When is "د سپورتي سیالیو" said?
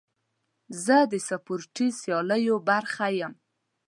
1.11-2.55